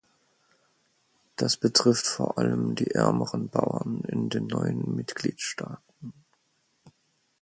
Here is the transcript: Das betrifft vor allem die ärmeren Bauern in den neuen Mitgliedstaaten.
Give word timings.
Das 1.35 1.57
betrifft 1.57 2.07
vor 2.07 2.39
allem 2.39 2.73
die 2.73 2.89
ärmeren 2.89 3.49
Bauern 3.49 4.01
in 4.07 4.29
den 4.29 4.47
neuen 4.47 4.95
Mitgliedstaaten. 4.95 6.11